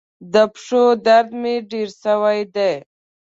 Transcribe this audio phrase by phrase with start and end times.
[0.33, 2.73] د پښو درد مي ډیر سوی دی.